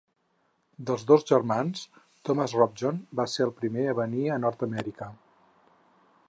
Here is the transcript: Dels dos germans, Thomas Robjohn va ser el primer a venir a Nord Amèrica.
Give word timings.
Dels 0.89 1.03
dos 1.11 1.25
germans, 1.31 1.83
Thomas 2.29 2.55
Robjohn 2.61 2.97
va 3.21 3.27
ser 3.35 3.47
el 3.49 3.53
primer 3.61 3.85
a 3.93 3.97
venir 4.01 4.25
a 4.29 4.41
Nord 4.47 4.67
Amèrica. 4.71 5.13